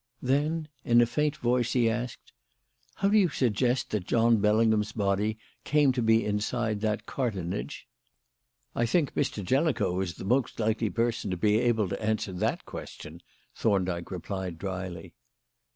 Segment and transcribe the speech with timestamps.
[0.23, 2.33] Then, in a faint voice, he asked:
[2.95, 7.87] "How do you suggest that John Bellingham's body came to be inside that cartonnage?"
[8.75, 9.45] "I think Mr.
[9.45, 13.21] Jellicoe is the most likely person to be able to answer that question,"
[13.55, 15.13] Thorndyke replied drily.